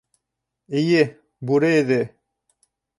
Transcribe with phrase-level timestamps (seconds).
[0.81, 1.05] Эйе,
[1.51, 2.03] бүре эҙе.